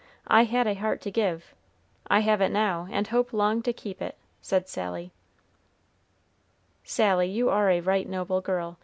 I 0.25 0.45
had 0.45 0.65
a 0.65 0.73
heart 0.73 0.99
to 1.01 1.11
give, 1.11 1.53
I 2.07 2.21
have 2.21 2.41
it 2.41 2.49
now, 2.49 2.87
and 2.89 3.05
hope 3.07 3.33
long 3.33 3.61
to 3.61 3.71
keep 3.71 4.01
it," 4.01 4.17
said 4.41 4.67
Sally. 4.67 5.11
"Sally, 6.83 7.27
you 7.27 7.51
are 7.51 7.69
a 7.69 7.81
right 7.81 8.09
noble 8.09 8.41
girl. 8.41 8.79